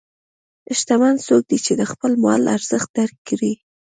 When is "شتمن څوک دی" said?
0.77-1.57